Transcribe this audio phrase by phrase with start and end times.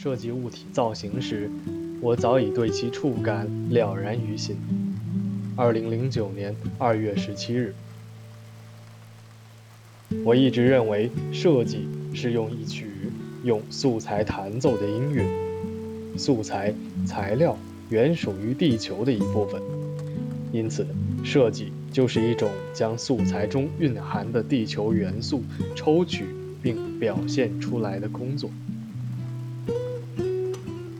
[0.00, 1.50] 设计物体造型时，
[2.00, 4.56] 我早已对其触感了然于心。
[5.56, 7.74] 二零零九年二月十七日，
[10.24, 12.86] 我一直认为设计是用一曲
[13.42, 15.26] 用素材弹奏的音乐。
[16.16, 16.72] 素材
[17.04, 17.58] 材料
[17.90, 19.60] 原属于地球的一部分，
[20.52, 20.86] 因此
[21.24, 25.42] 设计就是一种将素材中蕴含的地球元素
[25.74, 26.24] 抽取
[26.62, 28.48] 并表现出来的工作。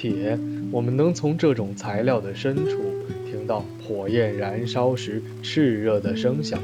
[0.00, 0.38] 铁，
[0.72, 2.80] 我们能从这种材料的深处
[3.30, 6.58] 听到火焰燃烧时炽热的声响。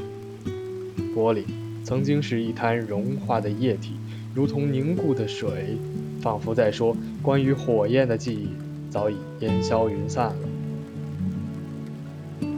[1.15, 1.43] 玻璃
[1.83, 3.91] 曾经是一滩融化的液体，
[4.33, 5.77] 如同凝固的水，
[6.19, 8.47] 仿佛在说关于火焰的记忆
[8.89, 10.49] 早已烟消云散了。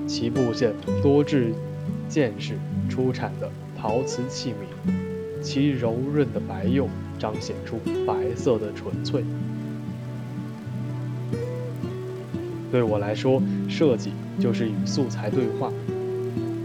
[0.08, 0.72] 其布线
[1.04, 1.52] 多至
[2.08, 2.54] 见识
[2.90, 4.54] 出产的陶瓷器
[4.88, 4.94] 皿，
[5.42, 6.88] 其柔润的白釉
[7.20, 7.78] 彰显出
[8.08, 9.26] 白色的纯粹。
[12.72, 15.72] 对我来说，设计就是与素材对话，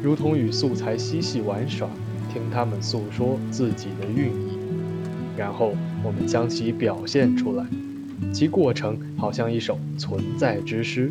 [0.02, 1.88] 如同与素材嬉戏玩耍，
[2.32, 4.58] 听他们诉说自己的寓意，
[5.36, 7.64] 然后我们将其表现出来。
[8.32, 11.10] 其过程好像一首存在之诗。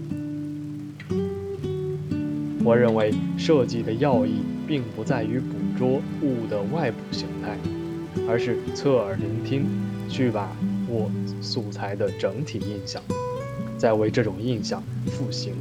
[2.63, 4.35] 我认为设计的要义
[4.67, 7.57] 并不在于捕捉物的外部形态，
[8.27, 9.65] 而是侧耳聆听，
[10.07, 10.49] 去把
[10.89, 11.09] 握
[11.41, 13.01] 素材的整体印象。
[13.83, 15.53] 在为这种印象赋形。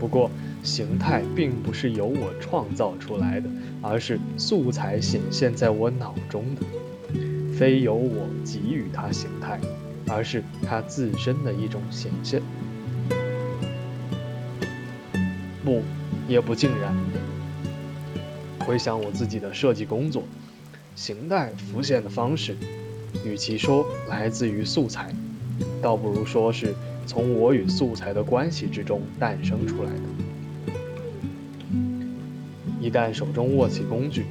[0.00, 0.30] 不过，
[0.62, 3.50] 形态并不是由我创造出来的，
[3.82, 6.62] 而是素材显现在我脑中的，
[7.54, 9.60] 非由我给予它形态，
[10.08, 12.40] 而是它自身的一种显现。
[15.62, 15.82] 不，
[16.26, 16.96] 也不尽然。
[18.60, 20.22] 回想我自己的设计工作，
[20.96, 22.56] 形态浮现的方式，
[23.22, 25.14] 与其说来自于素材。
[25.82, 26.74] 倒不如说是
[27.06, 30.00] 从我与素材的关系之中诞生出来的。
[32.80, 34.26] 一旦手中握起工具，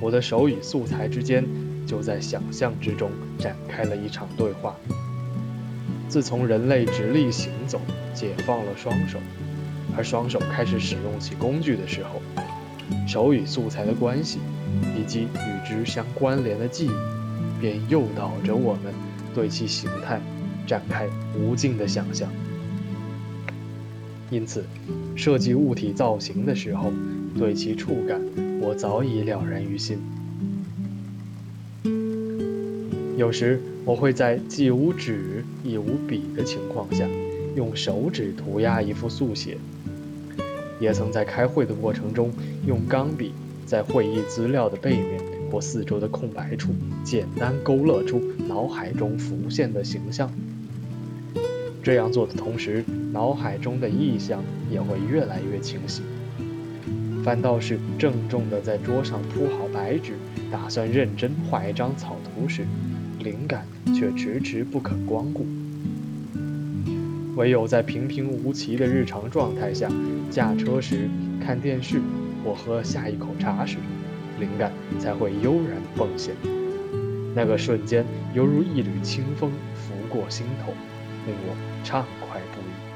[0.00, 1.44] 我的手与素材之间
[1.86, 4.74] 就在想象之中展开了一场对话。
[6.08, 7.78] 自从人类直立行走，
[8.14, 9.18] 解放了双手，
[9.94, 12.22] 而双手开始使用起工具的时候，
[13.06, 14.38] 手与素材的关系，
[14.98, 16.90] 以及与之相关联的记忆，
[17.60, 18.94] 便诱导着我们
[19.34, 20.18] 对其形态。
[20.68, 22.30] 展开无尽的想象，
[24.30, 24.62] 因此，
[25.16, 26.92] 设计物体造型的时候，
[27.38, 28.20] 对其触感，
[28.60, 29.98] 我早已了然于心。
[33.16, 37.08] 有时，我会在既无纸亦无笔的情况下，
[37.56, 39.56] 用手指涂鸦一幅速写；
[40.78, 42.30] 也曾在开会的过程中，
[42.66, 43.32] 用钢笔
[43.64, 45.18] 在会议资料的背面
[45.50, 50.30] 或四周的空白处，简单勾勒出脑海中浮现的形象。
[51.88, 52.84] 这样做的同时，
[53.14, 56.02] 脑海中的意象也会越来越清晰。
[57.24, 60.12] 反倒是郑重地在桌上铺好白纸，
[60.52, 62.66] 打算认真画一张草图时，
[63.20, 65.46] 灵感却迟迟不肯光顾。
[67.36, 69.90] 唯有在平平无奇的日常状态下，
[70.30, 71.08] 驾车时、
[71.42, 72.02] 看电视
[72.44, 73.78] 或喝下一口茶时，
[74.38, 76.34] 灵感才会悠然迸现。
[77.34, 80.74] 那个瞬间，犹如一缕清风拂过心头。
[81.28, 82.87] 令我畅快不已。